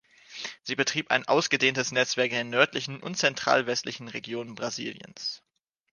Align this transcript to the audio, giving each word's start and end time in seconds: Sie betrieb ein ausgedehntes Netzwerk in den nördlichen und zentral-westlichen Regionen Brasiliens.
Sie 0.63 0.75
betrieb 0.75 1.11
ein 1.11 1.27
ausgedehntes 1.27 1.91
Netzwerk 1.91 2.31
in 2.31 2.37
den 2.39 2.49
nördlichen 2.49 3.03
und 3.03 3.13
zentral-westlichen 3.19 4.07
Regionen 4.07 4.55
Brasiliens. 4.55 5.43